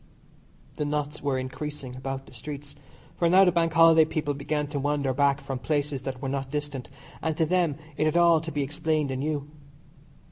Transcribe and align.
The 0.77 0.85
knots 0.85 1.21
were 1.21 1.37
increasing 1.37 1.95
about 1.95 2.25
the 2.25 2.33
streets, 2.33 2.73
for 3.17 3.29
now 3.29 3.45
the 3.45 3.51
Bank 3.51 3.71
Holiday 3.73 4.03
people 4.03 4.33
began 4.33 4.65
to 4.69 4.79
wander 4.79 5.13
back 5.13 5.39
from 5.39 5.59
places 5.59 6.01
that 6.01 6.23
were 6.23 6.27
not 6.27 6.49
distant, 6.49 6.89
and 7.21 7.37
to 7.37 7.45
them 7.45 7.75
it 7.97 8.05
had 8.05 8.17
all 8.17 8.41
to 8.41 8.51
be 8.51 8.63
explained 8.63 9.11
anew. 9.11 9.45